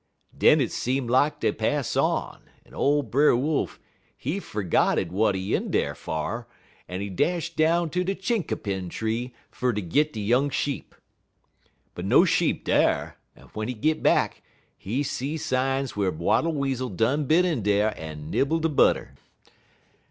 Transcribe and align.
"Den 0.35 0.59
it 0.59 0.71
seem 0.71 1.05
lak 1.07 1.39
dey 1.39 1.51
pass 1.51 1.95
on, 1.95 2.41
en 2.65 2.73
ole 2.73 3.03
Brer 3.03 3.35
Wolf, 3.35 3.79
he 4.17 4.39
fergotted 4.39 5.09
w'at 5.09 5.35
he 5.35 5.53
in 5.53 5.69
dar 5.69 5.93
fer, 5.93 6.47
en 6.89 7.01
he 7.01 7.07
dash 7.11 7.51
down 7.53 7.87
ter 7.91 8.01
de 8.03 8.15
chinkapin 8.15 8.89
tree, 8.89 9.31
fer 9.51 9.71
ter 9.71 9.81
git 9.81 10.11
de 10.13 10.19
young 10.19 10.49
sheep. 10.49 10.95
But 11.93 12.05
no 12.05 12.25
sheep 12.25 12.63
dar, 12.65 13.17
en 13.37 13.43
w'en 13.49 13.67
he 13.67 13.75
git 13.75 14.01
back, 14.01 14.41
he 14.75 15.03
see 15.03 15.37
signs 15.37 15.95
whar 15.95 16.09
Wattle 16.09 16.55
Weasel 16.55 16.89
done 16.89 17.25
bin 17.25 17.45
in 17.45 17.61
dar 17.61 17.93
en 17.95 18.31
nibble 18.31 18.57
de 18.57 18.69
butter. 18.69 19.13